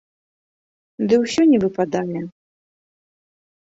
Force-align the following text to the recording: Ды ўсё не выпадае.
Ды 1.11 1.21
ўсё 1.25 1.41
не 1.53 1.59
выпадае. 1.67 2.21